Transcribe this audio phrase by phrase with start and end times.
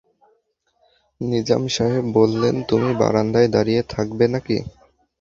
[1.21, 4.57] নিজাম সাহেব বললেন, তুমি বারান্দায় দাঁড়িয়ে থাকবে নাকি?